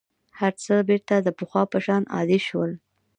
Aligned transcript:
هر 0.39 0.53
څه 0.63 0.73
بېرته 0.89 1.15
د 1.21 1.27
پخوا 1.37 1.63
په 1.71 1.79
شان 1.85 2.03
عادي 2.15 2.39
شول. 2.47 2.71